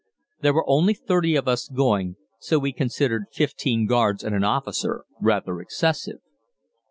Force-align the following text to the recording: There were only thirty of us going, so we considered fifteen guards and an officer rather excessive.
There 0.39 0.55
were 0.55 0.67
only 0.67 0.95
thirty 0.95 1.35
of 1.35 1.47
us 1.47 1.67
going, 1.67 2.15
so 2.39 2.57
we 2.57 2.73
considered 2.73 3.25
fifteen 3.31 3.85
guards 3.85 4.23
and 4.23 4.33
an 4.33 4.43
officer 4.43 5.05
rather 5.21 5.61
excessive. 5.61 6.21